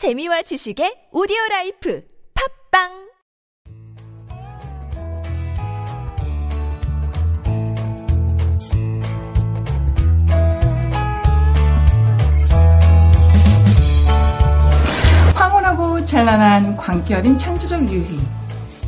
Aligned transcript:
재미와 0.00 0.40
지식의 0.40 1.08
오디오 1.12 1.36
life 1.50 2.02
팟빵 2.72 2.88
황홀하고 15.34 16.02
찬란한 16.06 16.78
광기 16.78 17.12
어린 17.12 17.36
창조적 17.36 17.92
유희. 17.92 18.18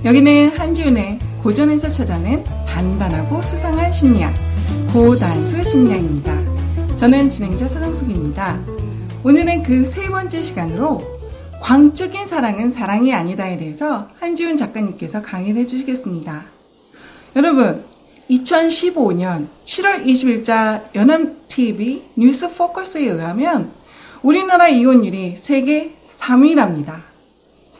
여기는 0.06 0.58
한지훈의 0.58 1.18
고전에서 1.42 1.90
찾아낸 1.90 2.42
단단하고 2.64 3.42
수상한 3.42 3.92
심리학, 3.92 4.34
고단수 4.90 5.62
심리학입니다. 5.62 6.96
저는 6.96 7.28
진행자 7.28 7.68
서정숙입니다. 7.68 8.81
오늘은 9.24 9.62
그 9.62 9.86
세 9.92 10.08
번째 10.08 10.42
시간으로 10.42 11.00
광적인 11.60 12.26
사랑은 12.26 12.72
사랑이 12.72 13.14
아니다에 13.14 13.56
대해서 13.56 14.08
한지훈 14.18 14.56
작가님께서 14.56 15.22
강의를 15.22 15.62
해주시겠습니다. 15.62 16.44
여러분, 17.36 17.84
2015년 18.28 19.46
7월 19.64 20.04
20일자 20.04 20.92
연합TV 20.96 22.02
뉴스 22.16 22.52
포커스에 22.52 23.02
의하면 23.02 23.70
우리나라 24.22 24.66
이혼율이 24.68 25.36
세계 25.36 25.94
3위랍니다. 26.18 27.02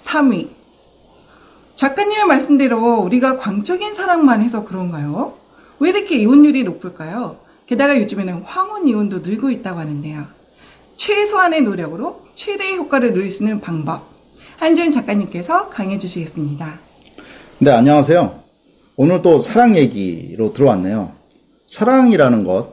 3위. 0.05 0.51
작가님의 1.75 2.25
말씀대로 2.27 3.01
우리가 3.01 3.39
광적인 3.39 3.95
사랑만 3.95 4.43
해서 4.43 4.65
그런가요? 4.65 5.35
왜 5.81 5.91
이렇게 5.91 6.19
이혼율이 6.19 6.63
높을까요? 6.63 7.39
게다가 7.67 7.99
요즘에는 7.99 8.43
황혼 8.43 8.87
이혼도 8.87 9.21
늘고 9.21 9.51
있다고 9.51 9.81
하는데요. 9.81 10.42
최소한의 11.07 11.63
노력으로 11.63 12.21
최대의 12.37 12.77
효과를 12.77 13.13
누릴 13.13 13.33
수 13.33 13.43
있는 13.43 13.61
방법. 13.61 14.03
한지훈 14.59 14.93
작가님께서 14.93 15.69
강해 15.69 15.99
주시겠습니다. 15.99 16.79
네, 17.59 17.73
안녕하세요. 17.73 18.39
오늘 18.97 19.21
또 19.21 19.41
사랑 19.41 19.77
얘기로 19.77 20.53
들어왔네요. 20.53 21.11
사랑이라는 21.67 22.45
것, 22.45 22.69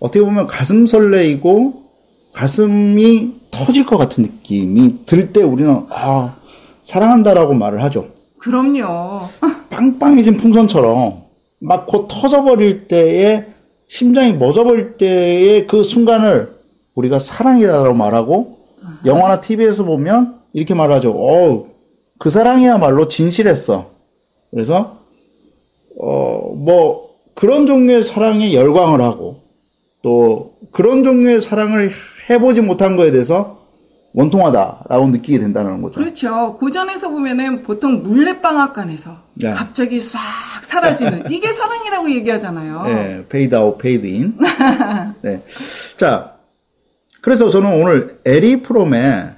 어떻게 0.00 0.24
보면 0.24 0.48
가슴 0.48 0.86
설레이고 0.86 1.84
가슴이 2.32 3.34
터질 3.52 3.86
것 3.86 3.96
같은 3.96 4.24
느낌이 4.24 5.06
들 5.06 5.32
때 5.32 5.40
우리는, 5.40 5.86
아, 5.90 6.34
사랑한다라고 6.82 7.54
말을 7.54 7.80
하죠. 7.84 8.08
그럼요. 8.40 9.28
빵빵해진 9.70 10.36
풍선처럼 10.36 11.22
막 11.60 11.86
곧 11.86 12.08
터져버릴 12.08 12.88
때에 12.88 13.46
심장이 13.86 14.32
멎어버릴 14.32 14.96
때의 14.96 15.68
그 15.68 15.84
순간을 15.84 16.54
우리가 16.94 17.18
사랑이다라고 17.18 17.94
말하고 17.94 18.58
영화나 19.06 19.40
TV에서 19.40 19.84
보면 19.84 20.40
이렇게 20.52 20.74
말하죠. 20.74 21.10
어우, 21.12 21.66
그 22.18 22.30
사랑이야말로 22.30 23.08
진실했어. 23.08 23.90
그래서 24.50 24.98
어, 26.00 26.54
뭐 26.54 27.10
그런 27.34 27.66
종류의 27.66 28.04
사랑에 28.04 28.54
열광을 28.54 29.00
하고 29.00 29.42
또 30.02 30.54
그런 30.70 31.02
종류의 31.02 31.40
사랑을 31.40 31.90
해보지 32.30 32.60
못한 32.60 32.96
거에 32.96 33.10
대해서 33.10 33.64
원통하다라고 34.14 35.08
느끼게 35.08 35.40
된다는 35.40 35.82
거죠. 35.82 35.94
그렇죠. 35.96 36.54
고전에서 36.54 37.10
보면은 37.10 37.62
보통 37.62 38.02
물레방앗간에서 38.04 39.16
네. 39.34 39.50
갑자기 39.50 40.00
싹 40.00 40.20
사라지는 40.68 41.30
이게 41.30 41.52
사랑이라고 41.52 42.10
얘기하잖아요. 42.12 42.82
네, 42.84 43.24
페이드 43.28 43.56
아웃, 43.56 43.76
페이드 43.78 44.06
인. 44.06 44.38
네. 45.22 45.42
자, 45.96 46.33
그래서 47.24 47.48
저는 47.48 47.80
오늘 47.80 48.18
에리히 48.26 48.60
프롬의 48.60 49.30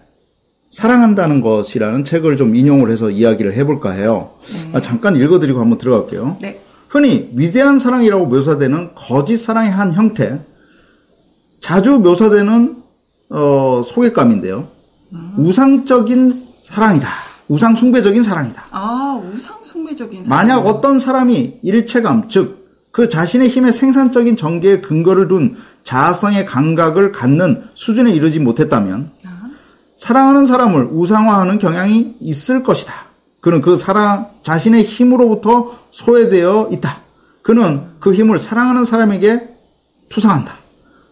사랑한다는 0.72 1.40
것이라는 1.40 2.02
책을 2.02 2.36
좀 2.36 2.56
인용을 2.56 2.90
해서 2.90 3.10
이야기를 3.10 3.54
해볼까 3.54 3.92
해요. 3.92 4.32
네. 4.48 4.70
아, 4.72 4.80
잠깐 4.80 5.14
읽어드리고 5.14 5.60
한번 5.60 5.78
들어갈게요. 5.78 6.38
네. 6.40 6.60
흔히 6.88 7.30
위대한 7.36 7.78
사랑이라고 7.78 8.26
묘사되는 8.26 8.96
거짓 8.96 9.38
사랑의 9.38 9.70
한 9.70 9.92
형태, 9.92 10.40
자주 11.60 12.00
묘사되는 12.00 12.82
어, 13.30 13.82
소개감인데요. 13.84 14.66
우상적인 15.38 16.32
사랑이다. 16.64 17.08
우상 17.46 17.76
숭배적인 17.76 18.24
사랑이다. 18.24 18.64
아, 18.72 19.22
우상 19.32 19.62
숭배적인 19.62 20.24
사랑. 20.24 20.28
만약 20.28 20.66
어떤 20.66 20.98
사람이 20.98 21.60
일체감, 21.62 22.28
즉, 22.30 22.65
그 22.96 23.10
자신의 23.10 23.48
힘의 23.48 23.74
생산적인 23.74 24.38
전개에 24.38 24.80
근거를 24.80 25.28
둔 25.28 25.58
자아성의 25.84 26.46
감각을 26.46 27.12
갖는 27.12 27.64
수준에 27.74 28.10
이르지 28.10 28.40
못했다면, 28.40 29.10
아, 29.26 29.50
사랑하는 29.98 30.46
사람을 30.46 30.88
우상화하는 30.92 31.58
경향이 31.58 32.14
있을 32.20 32.62
것이다. 32.62 32.94
그는 33.42 33.60
그 33.60 33.76
사랑, 33.76 34.30
자신의 34.42 34.84
힘으로부터 34.84 35.76
소외되어 35.90 36.70
있다. 36.72 37.02
그는 37.42 37.82
그 38.00 38.14
힘을 38.14 38.40
사랑하는 38.40 38.86
사람에게 38.86 39.46
투상한다. 40.08 40.56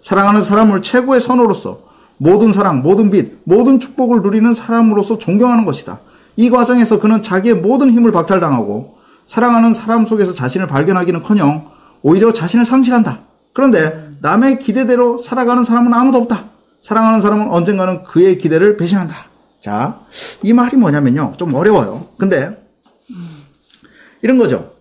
사랑하는 0.00 0.42
사람을 0.42 0.80
최고의 0.80 1.20
선호로서 1.20 1.80
모든 2.16 2.54
사랑, 2.54 2.80
모든 2.80 3.10
빛, 3.10 3.40
모든 3.44 3.78
축복을 3.78 4.22
누리는 4.22 4.54
사람으로서 4.54 5.18
존경하는 5.18 5.66
것이다. 5.66 6.00
이 6.36 6.48
과정에서 6.48 6.98
그는 6.98 7.22
자기의 7.22 7.56
모든 7.56 7.90
힘을 7.90 8.10
박탈당하고 8.10 8.96
사랑하는 9.26 9.74
사람 9.74 10.06
속에서 10.06 10.34
자신을 10.34 10.66
발견하기는커녕 10.66 11.70
오히려 12.02 12.32
자신을 12.32 12.66
상실한다. 12.66 13.20
그런데 13.52 14.10
남의 14.20 14.58
기대대로 14.60 15.18
살아가는 15.18 15.64
사람은 15.64 15.92
아무도 15.94 16.18
없다. 16.18 16.50
사랑하는 16.82 17.20
사람은 17.20 17.50
언젠가는 17.50 18.04
그의 18.04 18.38
기대를 18.38 18.76
배신한다. 18.76 19.26
자, 19.60 20.00
이 20.42 20.52
말이 20.52 20.76
뭐냐면요. 20.76 21.34
좀 21.38 21.54
어려워요. 21.54 22.08
근데 22.18 22.62
이런 24.22 24.38
거죠. 24.38 24.74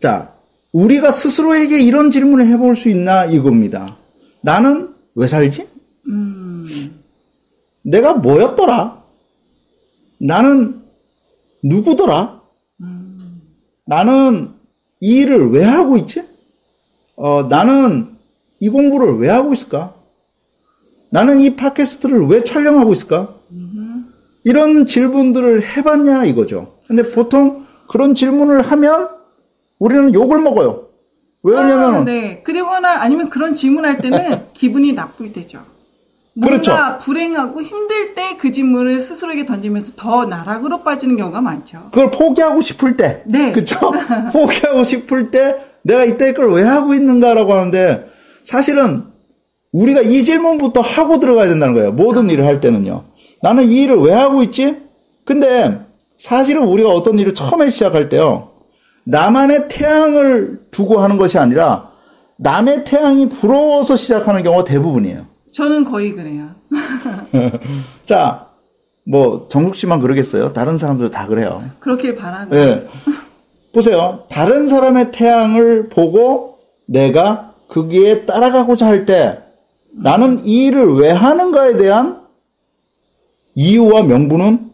자, 0.00 0.32
우리가 0.72 1.12
스스로에게 1.12 1.80
이런 1.80 2.10
질문을 2.10 2.46
해볼 2.46 2.76
수 2.76 2.88
있나 2.88 3.24
이겁니다. 3.24 3.96
나는 4.42 4.94
왜 5.14 5.26
살지? 5.26 5.68
음, 6.08 7.00
내가 7.82 8.14
뭐였더라? 8.14 9.02
나는 10.18 10.82
누구더라? 11.62 12.35
음, 12.80 13.40
나는 13.84 14.50
이 15.00 15.20
일을 15.20 15.50
왜 15.50 15.64
하고 15.64 15.96
있지? 15.96 16.24
어, 17.16 17.44
나는 17.44 18.16
이 18.60 18.68
공부를 18.68 19.18
왜 19.18 19.28
하고 19.28 19.52
있을까? 19.52 19.94
나는 21.10 21.40
이 21.40 21.56
팟캐스트를 21.56 22.26
왜 22.26 22.44
촬영하고 22.44 22.92
있을까? 22.92 23.34
음, 23.52 24.12
이런 24.44 24.86
질문들을 24.86 25.76
해봤냐 25.76 26.24
이거죠. 26.24 26.76
근데 26.86 27.10
보통 27.12 27.66
그런 27.88 28.14
질문을 28.14 28.62
하면 28.62 29.08
우리는 29.78 30.14
욕을 30.14 30.40
먹어요. 30.40 30.86
왜냐면 31.42 31.94
아, 31.94 32.04
네. 32.04 32.42
그리거나 32.42 33.02
아니면 33.02 33.28
그런 33.28 33.54
질문할 33.54 33.98
때는 33.98 34.48
기분이 34.54 34.92
나쁠 34.92 35.32
때죠. 35.32 35.64
뭔가 36.36 36.60
그렇죠. 36.60 36.98
불행하고 37.00 37.62
힘들 37.62 38.14
때 38.14 38.26
그 38.38 38.52
질문을 38.52 39.00
스스로에게 39.00 39.46
던지면서 39.46 39.92
더 39.96 40.26
나락으로 40.26 40.82
빠지는 40.82 41.16
경우가 41.16 41.40
많죠. 41.40 41.88
그걸 41.90 42.10
포기하고 42.10 42.60
싶을 42.60 42.96
때, 42.96 43.22
네. 43.26 43.52
그쵸? 43.52 43.76
포기하고 44.32 44.84
싶을 44.84 45.30
때 45.30 45.56
내가 45.82 46.04
이때 46.04 46.32
걸왜 46.32 46.62
하고 46.62 46.94
있는가라고 46.94 47.52
하는데 47.52 48.06
사실은 48.44 49.04
우리가 49.72 50.00
이 50.02 50.24
질문부터 50.24 50.80
하고 50.80 51.18
들어가야 51.18 51.48
된다는 51.48 51.74
거예요. 51.74 51.92
모든 51.92 52.30
일을 52.30 52.46
할 52.46 52.60
때는요. 52.60 53.04
나는 53.42 53.70
이 53.70 53.82
일을 53.82 53.98
왜 54.00 54.12
하고 54.12 54.42
있지? 54.42 54.76
근데 55.24 55.80
사실은 56.18 56.62
우리가 56.64 56.90
어떤 56.90 57.18
일을 57.18 57.34
처음에 57.34 57.68
시작할 57.68 58.08
때요. 58.08 58.50
나만의 59.04 59.68
태양을 59.68 60.60
두고 60.70 60.98
하는 60.98 61.16
것이 61.16 61.38
아니라 61.38 61.90
남의 62.38 62.84
태양이 62.84 63.28
부러워서 63.28 63.96
시작하는 63.96 64.42
경우가 64.42 64.64
대부분이에요. 64.64 65.26
저는 65.56 65.84
거의 65.84 66.12
그래요. 66.12 66.50
자, 68.06 68.48
뭐 69.04 69.46
정숙 69.48 69.74
씨만 69.76 70.00
그러겠어요? 70.00 70.52
다른 70.52 70.76
사람들 70.78 71.10
다 71.10 71.26
그래요. 71.26 71.62
그렇게 71.80 72.14
바라고. 72.14 72.54
예. 72.56 72.88
보세요. 73.72 74.24
다른 74.30 74.68
사람의 74.68 75.12
태양을 75.12 75.88
보고 75.88 76.58
내가 76.86 77.54
거기에 77.68 78.26
따라가고자 78.26 78.86
할 78.86 79.06
때 79.06 79.42
나는 79.92 80.44
이 80.44 80.66
일을 80.66 80.94
왜 80.94 81.10
하는가에 81.10 81.76
대한 81.78 82.20
이유와 83.54 84.02
명분은 84.02 84.70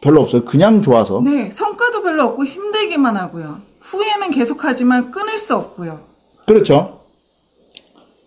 별로 0.00 0.20
없어요. 0.22 0.44
그냥 0.44 0.82
좋아서. 0.82 1.20
네, 1.22 1.50
성과도 1.52 2.02
별로 2.02 2.24
없고 2.24 2.44
힘들기만 2.44 3.16
하고요. 3.16 3.60
후회는 3.80 4.30
계속하지만 4.32 5.10
끊을 5.12 5.38
수 5.38 5.54
없고요. 5.54 6.00
그렇죠. 6.46 7.00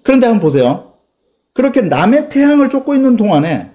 그런데 0.04 0.28
한번 0.28 0.42
보세요. 0.42 0.94
그렇게 1.58 1.82
남의 1.82 2.30
태양을 2.30 2.70
쫓고 2.70 2.94
있는 2.94 3.18
동안에 3.18 3.72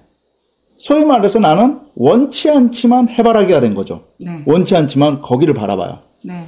소위 0.76 1.04
말해서 1.04 1.40
나는 1.40 1.80
원치 1.96 2.48
않지만 2.48 3.08
해바라기가 3.08 3.58
된 3.58 3.74
거죠. 3.74 4.04
네, 4.20 4.44
원치 4.46 4.76
않지만 4.76 5.20
거기를 5.20 5.52
바라봐요. 5.52 5.98
네, 6.22 6.46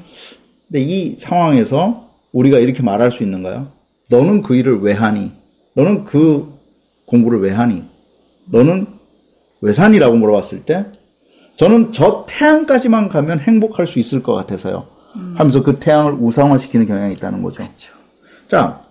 근데 0.69 0.81
이 0.81 1.17
상황에서 1.19 2.09
우리가 2.33 2.61
이렇게 2.61 2.85
말할 2.85 3.11
수 3.11 3.25
있는가요? 3.25 3.67
너는 4.11 4.43
그 4.43 4.55
일을 4.55 4.81
왜 4.81 4.93
하니? 4.93 5.33
너는 5.75 6.05
그 6.05 6.55
공부를 7.07 7.41
왜 7.41 7.51
하니? 7.51 7.83
너는 8.53 8.87
왜 9.61 9.73
사니라고 9.73 10.15
물어봤을 10.15 10.65
때 10.65 10.87
저는 11.57 11.91
저 11.91 12.27
태양까지만 12.29 13.09
가면 13.09 13.41
행복할 13.41 13.89
수 13.89 13.99
있을 13.99 14.23
것 14.23 14.35
같아서요. 14.35 14.87
하면서 15.35 15.65
그 15.65 15.81
태양을 15.81 16.13
우상화시키는 16.13 16.87
경향이 16.87 17.15
있다는 17.15 17.43
거죠. 17.43 17.57
그렇죠. 17.57 17.93
자, 18.47 18.84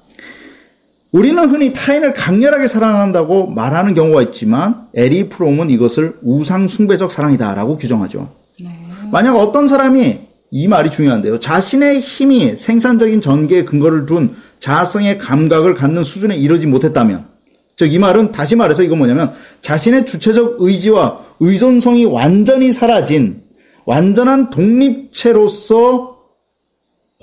우리는 1.14 1.48
흔히 1.50 1.74
타인을 1.74 2.16
강렬하게 2.16 2.68
사랑한다고 2.68 3.48
말하는 3.52 3.94
경우가 3.94 4.24
있지만 4.24 4.88
에리 4.96 5.30
프롬은 5.30 5.70
이것을 5.70 6.18
우상 6.24 6.68
숭배적 6.68 7.12
사랑이다라고 7.12 7.78
규정하죠. 7.78 8.30
네. 8.60 8.76
만약 9.12 9.36
어떤 9.36 9.68
사람이 9.68 10.22
이 10.50 10.68
말이 10.68 10.90
중요한데요. 10.90 11.40
자신의 11.40 12.02
힘이 12.02 12.56
생산적인 12.58 13.22
전개에 13.22 13.64
근거를 13.64 14.08
둔 14.08 14.36
자아성의 14.60 15.20
감각을 15.20 15.76
갖는 15.76 16.04
수준에 16.04 16.36
이르지 16.36 16.66
못했다면, 16.66 17.26
즉 17.76 17.94
이 17.94 18.00
말은 18.00 18.32
다시 18.32 18.56
말해서 18.56 18.82
이건 18.82 18.98
뭐냐면 18.98 19.34
자신의 19.62 20.08
주체적 20.08 20.58
의지와 20.60 21.20
의존성이 21.40 22.06
완전히 22.06 22.72
사라진 22.72 23.44
완전한 23.86 24.50
독립체로서 24.50 26.18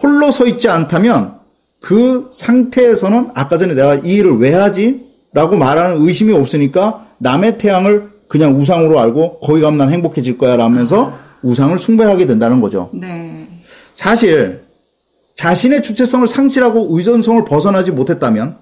홀로 0.00 0.30
서 0.30 0.46
있지 0.46 0.68
않다면 0.68 1.39
그 1.80 2.30
상태에서는 2.32 3.30
아까 3.34 3.58
전에 3.58 3.74
내가 3.74 3.96
이 3.96 4.14
일을 4.14 4.38
왜 4.38 4.52
하지? 4.52 5.06
라고 5.32 5.56
말하는 5.56 6.00
의심이 6.00 6.32
없으니까 6.32 7.06
남의 7.18 7.58
태양을 7.58 8.10
그냥 8.28 8.56
우상으로 8.56 8.98
알고 8.98 9.40
거기 9.40 9.60
가면 9.60 9.78
난 9.78 9.90
행복해질 9.90 10.38
거야 10.38 10.56
라면서 10.56 11.14
우상을 11.42 11.78
숭배하게 11.78 12.26
된다는 12.26 12.60
거죠. 12.60 12.90
네. 12.92 13.48
사실 13.94 14.64
자신의 15.34 15.82
주체성을 15.82 16.26
상실하고 16.28 16.88
의존성을 16.90 17.44
벗어나지 17.44 17.92
못했다면 17.92 18.58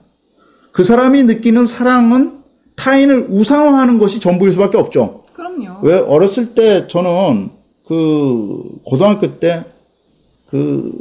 그 0.72 0.84
사람이 0.84 1.24
느끼는 1.24 1.66
사랑은 1.66 2.38
타인을 2.76 3.26
우상화하는 3.30 3.98
것이 3.98 4.20
전부일 4.20 4.52
수밖에 4.52 4.78
없죠. 4.78 5.24
그럼요. 5.32 5.80
왜 5.82 5.96
어렸을 5.98 6.54
때 6.54 6.86
저는 6.88 7.50
그 7.86 8.62
고등학교 8.84 9.38
때 9.38 9.64
그 10.50 10.92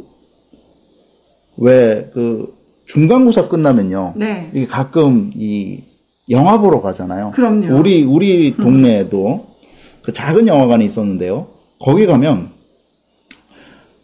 왜 1.58 2.10
그 2.14 2.54
중간고사 2.86 3.48
끝나면요. 3.48 4.14
네. 4.16 4.50
이게 4.54 4.66
가끔 4.66 5.30
이 5.34 5.82
영화 6.30 6.58
보러 6.58 6.80
가잖아요. 6.80 7.32
그럼요. 7.32 7.76
우리 7.78 8.02
우리 8.02 8.56
동네에도 8.56 9.46
그 10.02 10.12
작은 10.12 10.46
영화관이 10.48 10.84
있었는데요. 10.84 11.48
거기 11.80 12.06
가면 12.06 12.50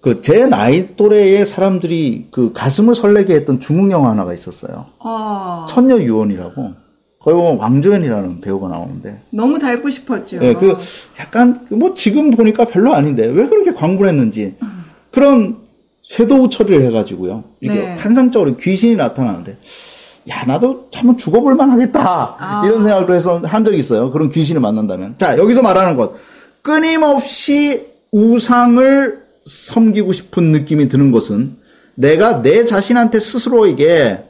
그 0.00 0.20
제 0.20 0.46
나이 0.46 0.96
또래의 0.96 1.46
사람들이 1.46 2.26
그 2.30 2.52
가슴을 2.52 2.94
설레게 2.94 3.34
했던 3.36 3.58
중국 3.60 3.90
영화 3.90 4.10
하나가 4.10 4.34
있었어요. 4.34 4.86
아, 5.00 5.64
천녀 5.68 5.98
유언이라고. 5.98 6.72
거기 7.20 7.34
보면 7.34 7.56
왕조연이라는 7.56 8.42
배우가 8.42 8.68
나오는데. 8.68 9.22
너무 9.30 9.58
닮고 9.58 9.88
싶었죠. 9.88 10.40
예, 10.42 10.52
그 10.52 10.76
약간 11.18 11.66
뭐 11.70 11.94
지금 11.94 12.30
보니까 12.30 12.66
별로 12.66 12.92
아닌데 12.92 13.24
왜 13.26 13.48
그렇게 13.48 13.72
광분을 13.72 14.10
했는지 14.10 14.56
그런 15.10 15.63
쇄도우 16.04 16.50
처리를 16.50 16.86
해가지고요. 16.86 17.44
이게 17.60 17.74
네. 17.74 17.94
환상적으로 17.96 18.56
귀신이 18.56 18.94
나타나는데 18.94 19.56
야 20.28 20.44
나도 20.46 20.88
한번 20.92 21.16
죽어볼만 21.16 21.70
하겠다 21.70 22.36
아. 22.38 22.62
이런 22.64 22.80
생각을 22.80 23.14
해서 23.14 23.40
한 23.42 23.64
적이 23.64 23.78
있어요. 23.78 24.12
그런 24.12 24.28
귀신을 24.28 24.60
만난다면 24.60 25.14
자 25.16 25.38
여기서 25.38 25.62
말하는 25.62 25.96
것 25.96 26.14
끊임없이 26.62 27.86
우상을 28.12 29.24
섬기고 29.46 30.12
싶은 30.12 30.52
느낌이 30.52 30.88
드는 30.88 31.10
것은 31.10 31.56
내가 31.94 32.42
내 32.42 32.66
자신한테 32.66 33.20
스스로에게 33.20 34.24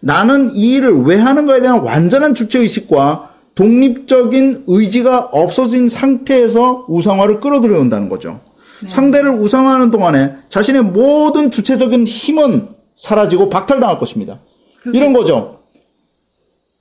나는 0.00 0.54
이 0.54 0.74
일을 0.74 1.02
왜 1.02 1.16
하는 1.16 1.46
거에 1.46 1.60
대한 1.60 1.80
완전한 1.80 2.34
주체의식과 2.34 3.30
독립적인 3.54 4.64
의지가 4.66 5.28
없어진 5.32 5.88
상태에서 5.88 6.86
우상화를 6.88 7.40
끌어들여온다는 7.40 8.08
거죠. 8.08 8.40
상대를 8.88 9.30
우상화하는 9.30 9.90
동안에 9.90 10.36
자신의 10.48 10.82
모든 10.82 11.50
주체적인 11.50 12.06
힘은 12.06 12.68
사라지고 12.94 13.48
박탈당할 13.48 13.98
것입니다. 13.98 14.40
이런 14.86 15.12
거죠. 15.12 15.60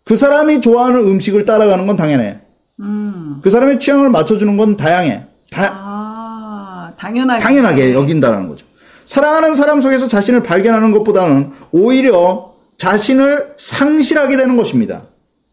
그 0.04 0.16
사람이 0.16 0.62
좋아하는 0.62 1.02
음식을 1.02 1.46
따라가는 1.46 1.86
건 1.88 1.96
당연해. 1.96 2.40
음. 2.80 3.40
그 3.44 3.50
사람의 3.50 3.80
취향을 3.80 4.10
맞춰주는 4.10 4.58
건 4.58 4.78
다양해. 4.78 5.26
다, 5.52 5.72
아, 5.74 6.94
당연하게. 6.98 7.44
당연하게 7.44 7.94
여긴다는 7.94 8.48
거죠. 8.48 8.66
사랑하는 9.06 9.56
사람 9.56 9.82
속에서 9.82 10.08
자신을 10.08 10.44
발견하는 10.44 10.92
것보다는 10.92 11.52
오히려 11.72 12.54
자신을 12.78 13.56
상실하게 13.58 14.38
되는 14.38 14.56
것입니다. 14.56 15.04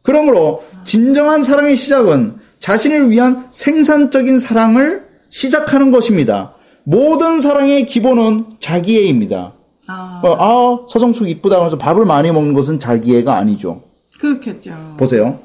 그러므로 0.02 0.64
진정한 0.84 1.42
사랑의 1.42 1.76
시작은 1.76 2.36
자신을 2.60 3.10
위한 3.10 3.48
생산적인 3.50 4.40
사랑을 4.40 5.05
시작하는 5.28 5.90
것입니다. 5.90 6.54
모든 6.84 7.40
사랑의 7.40 7.86
기본은 7.86 8.44
자기애입니다. 8.60 9.52
아, 9.88 10.20
어, 10.24 10.36
아, 10.38 10.86
서정숙 10.88 11.28
이쁘다 11.28 11.56
하면서 11.56 11.78
밥을 11.78 12.04
많이 12.04 12.30
먹는 12.32 12.54
것은 12.54 12.78
자기애가 12.78 13.36
아니죠. 13.36 13.82
그렇겠죠. 14.20 14.94
보세요. 14.98 15.40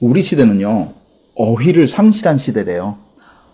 우리 0.00 0.22
시대는요, 0.22 0.92
어휘를 1.34 1.88
상실한 1.88 2.38
시대래요. 2.38 2.98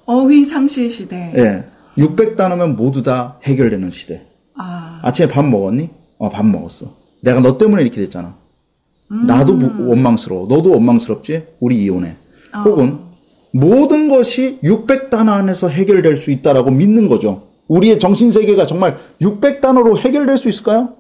어휘 0.07 0.47
상실 0.47 0.91
시대. 0.91 1.33
예. 1.37 1.65
600 1.97 2.37
단어면 2.37 2.77
모두 2.77 3.03
다 3.03 3.39
해결되는 3.45 3.91
시대. 3.91 4.27
아, 4.57 5.01
아침에 5.03 5.29
밥 5.29 5.45
먹었니? 5.45 5.91
어, 6.19 6.29
밥 6.29 6.45
먹었어. 6.45 6.93
내가 7.23 7.41
너 7.41 7.57
때문에 7.57 7.83
이렇게 7.83 8.01
됐잖아. 8.01 8.35
음. 9.13 9.27
나도 9.27 9.55
무- 9.55 9.89
원망스러워. 9.91 10.47
너도 10.49 10.71
원망스럽지? 10.73 11.45
우리 11.61 11.83
이혼해. 11.85 12.17
어. 12.55 12.59
혹은 12.61 12.99
모든 13.55 14.09
것이 14.09 14.59
600단어 14.65 15.29
안에서 15.29 15.69
해결될 15.69 16.17
수 16.17 16.33
있다라고 16.33 16.73
믿는 16.73 17.07
거죠. 17.07 17.45
우리의 17.69 18.01
정신 18.01 18.33
세계가 18.33 18.67
정말 18.67 18.99
600단어로 19.23 19.97
해결될 19.97 20.37
수 20.37 20.49
있을까요? 20.49 20.95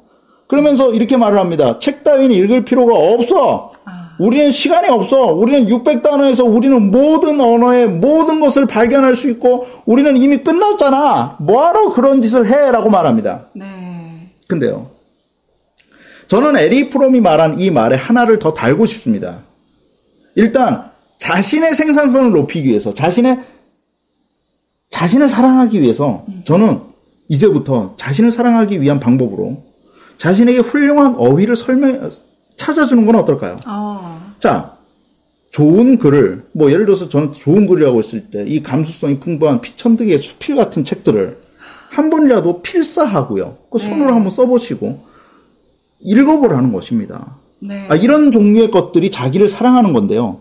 그러면서 0.47 0.95
이렇게 0.95 1.17
말을 1.17 1.37
합니다. 1.39 1.81
책 1.81 2.05
따위는 2.05 2.31
읽을 2.31 2.65
필요가 2.65 2.95
없어. 2.95 3.73
아, 3.85 4.11
우리는 4.21 4.53
시간이 4.53 4.89
없어. 4.89 5.33
우리는 5.33 5.67
600단어에서 5.67 6.47
우리는 6.47 6.93
모든 6.93 7.41
언어의 7.41 7.89
모든 7.89 8.39
것을 8.39 8.67
발견할 8.67 9.17
수 9.17 9.29
있고 9.31 9.67
우리는 9.85 10.17
이미 10.17 10.37
끝났잖아. 10.39 11.39
뭐하러 11.41 11.93
그런 11.93 12.23
짓을 12.23 12.47
해? 12.47 12.71
라고 12.71 12.89
말합니다. 12.89 13.47
네. 13.55 13.65
근데요. 14.47 14.91
저는 16.29 16.57
에리 16.57 16.89
프롬이 16.89 17.21
말한 17.21 17.59
이 17.59 17.71
말에 17.71 17.97
하나를 17.97 18.39
더 18.39 18.55
달고 18.55 18.87
싶습니다. 18.87 19.41
일단 20.37 20.94
자신의 21.19 21.75
생산성을 21.75 22.33
높이기 22.33 22.68
위해서 22.68 22.94
자신의 22.94 23.44
자신을 24.90 25.28
사랑하기 25.28 25.80
위해서 25.80 26.25
저는 26.44 26.80
이제부터 27.28 27.94
자신을 27.97 28.30
사랑하기 28.30 28.80
위한 28.80 29.00
방법으로 29.00 29.62
자신에게 30.18 30.59
훌륭한 30.59 31.16
어휘를 31.16 31.56
설명 31.56 32.09
찾아주는 32.56 33.04
건 33.06 33.16
어떨까요? 33.16 33.59
어, 33.66 34.35
자, 34.38 34.76
좋은 35.50 35.99
글을, 35.99 36.44
뭐 36.52 36.71
예를 36.71 36.87
들어서 36.87 37.09
저는 37.09 37.33
좋은 37.33 37.66
글이라고 37.66 37.99
했을 37.99 38.30
때 38.30 38.44
이 38.47 38.62
감수성이 38.62 39.18
풍부한 39.21 39.61
피천득의 39.61 40.18
수필 40.18 40.56
같은 40.56 40.85
책들을 40.85 41.38
한 41.90 42.11
번이라도 42.11 42.62
필사하고요. 42.62 43.59
그 43.71 43.78
손으로 43.78 44.06
네. 44.06 44.12
한번 44.12 44.30
써보시고 44.30 45.04
읽어보라는 46.00 46.73
것입니다. 46.73 47.37
네. 47.61 47.87
아, 47.88 47.94
이런 47.94 48.30
종류의 48.30 48.71
것들이 48.71 49.11
자기를 49.11 49.49
사랑하는 49.49 49.92
건데요. 49.92 50.40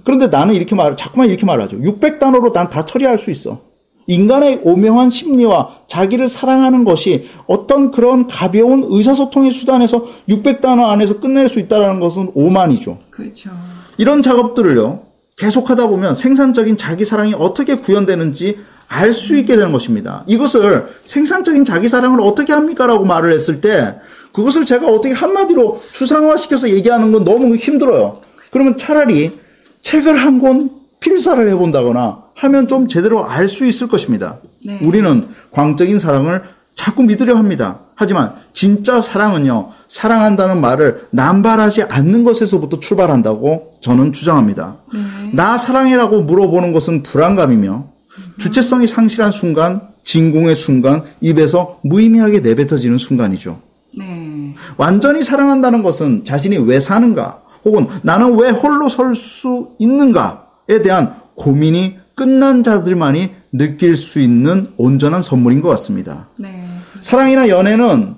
음, 0.00 0.02
그런데 0.04 0.28
나는 0.28 0.54
이렇게 0.54 0.74
말, 0.74 0.96
자꾸만 0.96 1.28
이렇게 1.28 1.46
말하죠. 1.46 1.78
600단어로 1.78 2.52
난 2.52 2.70
다 2.70 2.84
처리할 2.86 3.18
수 3.18 3.30
있어. 3.30 3.60
인간의 4.06 4.60
오묘한 4.64 5.10
심리와 5.10 5.76
자기를 5.86 6.28
사랑하는 6.28 6.84
것이 6.84 7.28
어떤 7.46 7.92
그런 7.92 8.26
가벼운 8.26 8.84
의사소통의 8.88 9.52
수단에서 9.52 10.06
600단어 10.28 10.88
안에서 10.88 11.20
끝낼 11.20 11.48
수 11.48 11.58
있다는 11.60 12.00
것은 12.00 12.32
오만이죠. 12.34 12.98
그렇죠. 13.10 13.50
이런 13.98 14.22
작업들을요, 14.22 15.02
계속하다 15.38 15.86
보면 15.88 16.16
생산적인 16.16 16.76
자기 16.76 17.04
사랑이 17.04 17.34
어떻게 17.38 17.76
구현되는지 17.76 18.58
알 18.88 19.14
수 19.14 19.36
있게 19.36 19.54
되는 19.56 19.70
것입니다. 19.70 20.24
이것을 20.26 20.86
생산적인 21.04 21.64
자기 21.64 21.88
사랑을 21.88 22.20
어떻게 22.20 22.52
합니까? 22.52 22.86
라고 22.86 23.04
말을 23.04 23.32
했을 23.32 23.60
때, 23.60 23.94
그것을 24.32 24.64
제가 24.64 24.88
어떻게 24.88 25.14
한마디로 25.14 25.80
추상화시켜서 25.92 26.70
얘기하는 26.70 27.12
건 27.12 27.22
너무 27.24 27.54
힘들어요. 27.54 28.20
그러면 28.50 28.76
차라리 28.76 29.38
책을 29.82 30.16
한 30.16 30.40
권 30.40 30.70
필사를 31.00 31.48
해본다거나 31.48 32.24
하면 32.34 32.68
좀 32.68 32.86
제대로 32.88 33.24
알 33.26 33.48
수 33.48 33.64
있을 33.64 33.88
것입니다. 33.88 34.38
네. 34.64 34.78
우리는 34.82 35.28
광적인 35.50 35.98
사랑을 35.98 36.42
자꾸 36.74 37.02
믿으려 37.02 37.36
합니다. 37.36 37.80
하지만 37.94 38.34
진짜 38.52 39.00
사랑은요, 39.02 39.70
사랑한다는 39.88 40.60
말을 40.60 41.08
남발하지 41.10 41.82
않는 41.84 42.24
것에서부터 42.24 42.80
출발한다고 42.80 43.74
저는 43.80 44.12
주장합니다. 44.12 44.76
네. 44.92 45.30
나 45.32 45.58
사랑해라고 45.58 46.22
물어보는 46.22 46.72
것은 46.72 47.02
불안감이며 47.02 47.86
주체성이 48.38 48.86
상실한 48.86 49.32
순간, 49.32 49.82
진공의 50.04 50.56
순간, 50.56 51.04
입에서 51.20 51.78
무의미하게 51.82 52.40
내뱉어지는 52.40 52.98
순간이죠. 52.98 53.58
네. 53.96 54.54
완전히 54.76 55.22
사랑한다는 55.24 55.82
것은 55.82 56.24
자신이 56.24 56.56
왜 56.58 56.80
사는가, 56.80 57.42
혹은 57.64 57.86
나는 58.02 58.36
왜 58.38 58.50
홀로 58.50 58.88
설 58.88 59.14
수 59.14 59.70
있는가에 59.78 60.82
대한 60.82 61.14
고민이 61.34 61.96
끝난 62.14 62.62
자들만이 62.62 63.30
느낄 63.52 63.96
수 63.96 64.18
있는 64.20 64.68
온전한 64.76 65.22
선물인 65.22 65.60
것 65.62 65.68
같습니다. 65.70 66.28
네. 66.38 66.64
사랑이나 67.00 67.48
연애는 67.48 68.14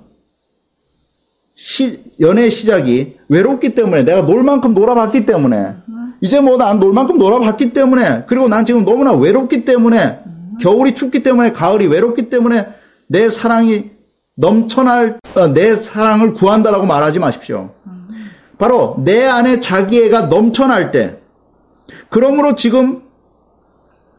시, 1.55 2.03
연애의 2.19 2.51
시작이 2.51 3.15
외롭기 3.29 3.75
때문에 3.75 4.03
내가 4.03 4.25
놀 4.25 4.43
만큼 4.43 4.73
놀아봤기 4.73 5.25
때문에 5.25 5.75
이제 6.21 6.39
뭐 6.39 6.57
난 6.57 6.79
놀 6.79 6.93
만큼 6.93 7.17
놀아봤기 7.17 7.73
때문에 7.73 8.23
그리고 8.27 8.47
난 8.47 8.65
지금 8.65 8.85
너무나 8.85 9.13
외롭기 9.13 9.65
때문에 9.65 10.19
겨울이 10.61 10.95
춥기 10.95 11.23
때문에 11.23 11.51
가을이 11.53 11.87
외롭기 11.87 12.29
때문에 12.29 12.67
내 13.07 13.29
사랑이 13.29 13.91
넘쳐날 14.35 15.19
어, 15.35 15.47
내 15.47 15.75
사랑을 15.75 16.33
구한다라고 16.33 16.85
말하지 16.85 17.19
마십시오. 17.19 17.71
바로 18.63 18.95
내 18.99 19.25
안에 19.25 19.59
자기애가 19.59 20.27
넘쳐날 20.27 20.91
때 20.91 21.17
그러므로 22.07 22.55
지금 22.55 23.01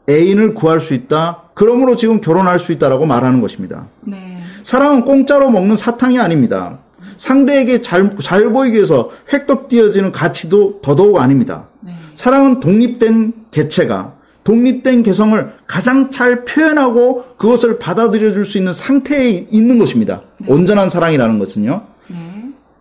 애인을 0.07 0.53
구할 0.53 0.83
수 0.83 0.93
있다. 0.93 1.45
그러므로 1.55 1.97
지금 1.97 2.21
결혼할 2.21 2.59
수 2.59 2.71
있다라고 2.73 3.07
말하는 3.07 3.41
것입니다. 3.41 3.87
네. 4.03 4.37
사랑은 4.63 5.07
공짜로 5.07 5.49
먹는 5.49 5.79
사탕이 5.79 6.19
아닙니다. 6.19 6.81
상대에게 7.17 7.81
잘, 7.81 8.15
잘 8.23 8.51
보이기 8.51 8.77
위해서 8.77 9.09
획득되어지는 9.33 10.13
가치도 10.13 10.83
더더욱 10.83 11.17
아닙니다. 11.21 11.69
네. 11.81 11.93
사랑은 12.15 12.61
독립된 12.61 13.33
개체가 13.51 14.13
독립된 14.45 15.05
개성을 15.05 15.55
가장 15.67 16.11
잘 16.11 16.45
표현하고 16.45 17.25
그것을 17.39 17.79
받아들여 17.79 18.35
줄 18.35 18.45
수 18.45 18.59
있는 18.59 18.75
상태에 18.75 19.47
있는 19.51 19.79
것입니다. 19.79 20.21
온전한 20.47 20.91
사랑이라는 20.91 21.39
것은요. 21.39 21.94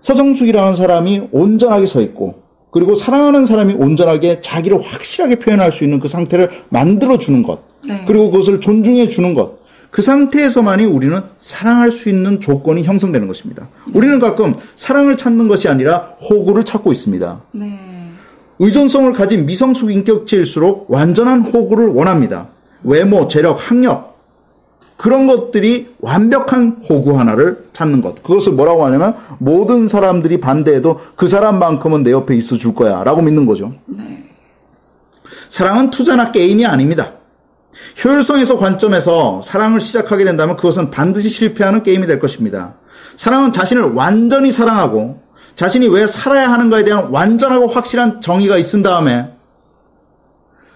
네. 0.04 0.08
서정숙이라는 0.08 0.76
사람이 0.76 1.30
온전하게 1.32 1.86
서 1.86 2.02
있고 2.02 2.44
그리고 2.72 2.96
사랑하는 2.96 3.46
사람이 3.46 3.76
온전하게 3.76 4.42
자기를 4.42 4.82
확실하게 4.82 5.40
표현할 5.40 5.72
수 5.72 5.84
있는 5.84 6.00
그 6.00 6.08
상태를 6.08 6.50
만들어 6.70 7.18
주는 7.18 7.44
것. 7.44 7.62
네. 7.88 8.04
그리고 8.08 8.32
그것을 8.32 8.60
존중해 8.60 9.10
주는 9.10 9.34
것. 9.34 9.64
그 9.92 10.02
상태에서만이 10.02 10.86
우리는 10.86 11.22
사랑할 11.38 11.92
수 11.92 12.10
있는 12.10 12.42
조건이 12.42 12.84
형성되는 12.84 13.28
것입니다. 13.28 13.70
우리는 13.94 14.20
가끔 14.20 14.56
사랑을 14.76 15.18
찾는 15.18 15.48
것이 15.48 15.70
아니라 15.70 16.16
호구를 16.30 16.66
찾고 16.66 16.92
있습니다. 16.92 17.42
네. 17.52 17.80
의존성을 18.58 19.14
가진 19.14 19.46
미성숙 19.46 19.92
인격체일수록 19.92 20.90
완전한 20.90 21.42
호구를 21.42 21.88
원합니다. 21.88 22.48
외모, 22.84 23.28
재력, 23.28 23.54
학력 23.54 24.13
그런 25.04 25.28
것들이 25.28 25.96
완벽한 26.00 26.82
호구 26.90 27.20
하나를 27.20 27.66
찾는 27.74 28.00
것. 28.00 28.24
그것을 28.24 28.54
뭐라고 28.54 28.86
하냐면 28.86 29.18
모든 29.38 29.90
사람들이 29.90 30.40
반대해도 30.40 31.02
그 31.18 31.28
사람만큼은 31.28 32.04
내 32.04 32.12
옆에 32.14 32.38
있어 32.38 32.58
줄 32.58 32.74
거야 32.74 33.04
라고 33.04 33.22
믿는 33.22 33.46
거죠. 33.46 33.74
네. 33.86 34.30
사랑은 35.50 35.90
투자나 35.90 36.32
게임이 36.32 36.66
아닙니다. 36.66 37.16
효율성에서 38.02 38.58
관점에서 38.60 39.42
사랑을 39.44 39.82
시작하게 39.82 40.24
된다면 40.24 40.56
그것은 40.56 40.90
반드시 40.90 41.28
실패하는 41.28 41.84
게임이 41.84 42.08
될 42.08 42.22
것입니다. 42.22 42.76
사랑은 43.18 43.52
자신을 43.52 43.96
완전히 43.96 44.54
사랑하고 44.54 45.22
자신이 45.58 45.90
왜 45.90 46.08
살아야 46.08 46.50
하는가에 46.50 46.86
대한 46.86 47.10
완전하고 47.12 47.68
확실한 47.68 48.22
정의가 48.22 48.58
있은 48.58 48.84
다음에 48.84 49.34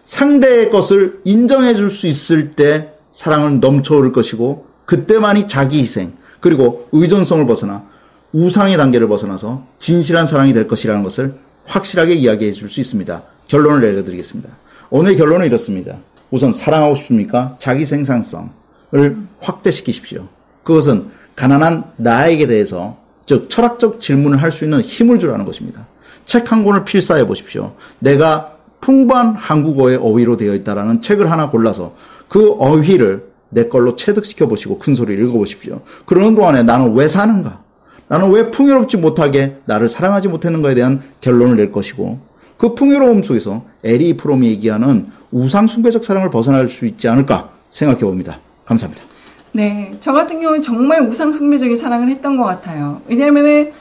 상대의 0.03 0.69
것을 0.69 1.21
인정해 1.23 1.75
줄 1.75 1.89
수 1.91 2.07
있을 2.07 2.51
때 2.51 2.96
사랑은 3.17 3.59
넘쳐오를 3.59 4.11
것이고 4.11 4.67
그때만이 4.85 5.47
자기 5.47 5.79
희생 5.79 6.13
그리고 6.39 6.87
의존성을 6.91 7.45
벗어나 7.47 7.83
우상의 8.31 8.77
단계를 8.77 9.07
벗어나서 9.07 9.65
진실한 9.79 10.27
사랑이 10.27 10.53
될 10.53 10.67
것이라는 10.67 11.01
것을 11.01 11.33
확실하게 11.65 12.13
이야기해 12.13 12.51
줄 12.51 12.69
수 12.69 12.79
있습니다. 12.79 13.23
결론을 13.47 13.81
내려드리겠습니다. 13.81 14.49
오늘 14.91 15.15
결론은 15.15 15.47
이렇습니다. 15.47 15.97
우선 16.29 16.53
사랑하고 16.53 16.93
싶습니까? 16.95 17.55
자기 17.59 17.85
생산성을 17.87 19.17
확대시키십시오. 19.39 20.27
그것은 20.63 21.09
가난한 21.35 21.85
나에게 21.97 22.45
대해서 22.45 22.97
즉 23.25 23.49
철학적 23.49 23.99
질문을 23.99 24.41
할 24.41 24.51
수 24.51 24.63
있는 24.63 24.81
힘을 24.81 25.17
주라는 25.17 25.43
것입니다. 25.45 25.87
책 26.25 26.51
한 26.51 26.63
권을 26.63 26.85
필사해 26.85 27.25
보십시오. 27.25 27.73
내가 27.99 28.57
풍부한 28.81 29.35
한국어의 29.35 29.97
어휘로 29.97 30.37
되어 30.37 30.53
있다라는 30.53 31.01
책을 31.01 31.31
하나 31.31 31.49
골라서 31.49 31.95
그 32.29 32.55
어휘를 32.59 33.27
내 33.49 33.67
걸로 33.67 33.95
체득시켜 33.95 34.47
보시고 34.47 34.79
큰 34.79 34.95
소리를 34.95 35.23
읽어 35.23 35.37
보십시오. 35.37 35.81
그러는 36.05 36.35
동안에 36.35 36.63
나는 36.63 36.93
왜 36.95 37.07
사는가? 37.07 37.61
나는 38.09 38.31
왜 38.31 38.51
풍요롭지 38.51 38.97
못하게 38.97 39.57
나를 39.65 39.89
사랑하지 39.89 40.27
못했는가에 40.27 40.75
대한 40.75 41.01
결론을 41.21 41.57
낼 41.57 41.71
것이고 41.71 42.19
그 42.57 42.73
풍요로움 42.75 43.23
속에서 43.23 43.63
에리 43.83 44.17
프롬이 44.17 44.47
얘기하는 44.47 45.07
우상 45.31 45.67
숭배적 45.67 46.03
사랑을 46.03 46.29
벗어날 46.29 46.69
수 46.69 46.85
있지 46.85 47.07
않을까 47.07 47.51
생각해 47.71 48.01
봅니다. 48.01 48.39
감사합니다. 48.65 49.03
네, 49.51 49.95
저 49.99 50.13
같은 50.13 50.39
경우는 50.41 50.61
정말 50.61 51.01
우상 51.01 51.33
숭배적인 51.33 51.77
사랑을 51.77 52.09
했던 52.09 52.37
것 52.37 52.43
같아요. 52.43 53.01
왜냐하면은 53.07 53.71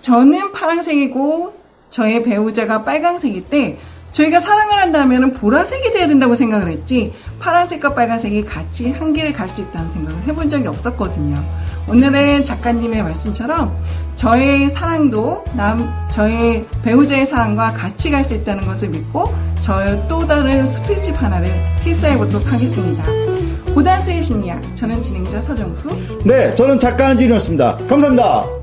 저는 0.00 0.52
파란색이고 0.52 1.54
저의 1.90 2.22
배우자가 2.22 2.84
빨간색일 2.84 3.44
때 3.48 3.78
저희가 4.18 4.40
사랑을 4.40 4.78
한다면 4.80 5.32
보라색이 5.32 5.92
돼야 5.92 6.08
된다고 6.08 6.34
생각을 6.34 6.68
했지 6.68 7.12
파란색과 7.38 7.94
빨간색이 7.94 8.44
같이 8.44 8.90
한 8.90 9.12
길을 9.12 9.32
갈 9.32 9.48
수 9.48 9.62
있다는 9.62 9.90
생각을 9.92 10.22
해본 10.24 10.50
적이 10.50 10.66
없었거든요. 10.68 11.36
오늘은 11.88 12.44
작가님의 12.44 13.02
말씀처럼 13.02 13.74
저의 14.16 14.70
사랑도 14.70 15.44
남 15.54 15.88
저의 16.10 16.66
배우자의 16.82 17.26
사랑과 17.26 17.72
같이 17.72 18.10
갈 18.10 18.24
수 18.24 18.34
있다는 18.34 18.66
것을 18.66 18.88
믿고 18.88 19.32
저의 19.60 20.02
또 20.08 20.18
다른 20.26 20.66
스피릿집 20.66 21.22
하나를 21.22 21.48
필사해 21.82 22.18
보도록 22.18 22.52
하겠습니다. 22.52 23.04
고단수의 23.72 24.22
심리학 24.24 24.60
저는 24.76 25.00
진행자 25.00 25.42
서정수 25.42 25.88
네, 26.24 26.52
저는 26.56 26.78
작가 26.80 27.10
한진이었습니다. 27.10 27.76
감사합니다. 27.88 28.57